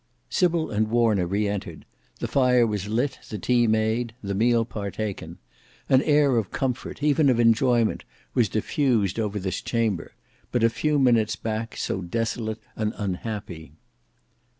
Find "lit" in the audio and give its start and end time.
2.87-3.19